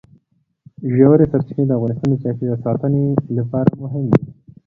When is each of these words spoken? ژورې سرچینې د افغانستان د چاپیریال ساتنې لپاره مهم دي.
ژورې 0.95 1.25
سرچینې 1.31 1.63
د 1.67 1.71
افغانستان 1.77 2.09
د 2.11 2.15
چاپیریال 2.23 2.59
ساتنې 2.65 3.03
لپاره 3.37 3.71
مهم 3.83 4.03
دي. 4.11 4.21